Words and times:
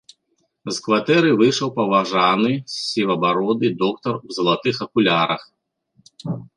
З 0.69 0.73
кватэры 0.85 1.29
выйшаў 1.41 1.69
паважаны 1.77 2.51
сівабароды 2.79 3.67
доктар 3.85 4.13
у 4.25 4.41
залатых 4.41 4.75
акулярах. 4.91 5.41